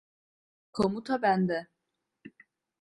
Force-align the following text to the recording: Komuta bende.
Komuta 0.75 1.21
bende. 1.21 1.59